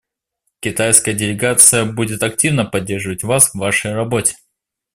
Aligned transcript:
Китайская 0.61 1.13
делегация 1.13 1.85
будет 1.85 2.23
активно 2.23 2.65
поддерживать 2.65 3.21
вас 3.21 3.51
в 3.51 3.59
вашей 3.59 3.93
работе. 3.93 4.35